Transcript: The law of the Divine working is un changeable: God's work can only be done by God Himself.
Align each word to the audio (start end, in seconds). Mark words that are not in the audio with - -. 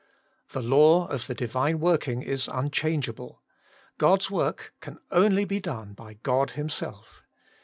The 0.53 0.63
law 0.63 1.05
of 1.09 1.27
the 1.27 1.35
Divine 1.35 1.79
working 1.79 2.23
is 2.23 2.49
un 2.49 2.71
changeable: 2.71 3.43
God's 3.99 4.31
work 4.31 4.73
can 4.81 4.97
only 5.11 5.45
be 5.45 5.59
done 5.59 5.93
by 5.93 6.15
God 6.23 6.53
Himself. 6.57 7.21